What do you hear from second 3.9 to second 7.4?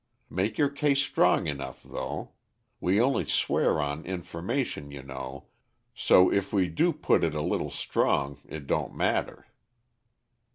information, you know, so if we do put it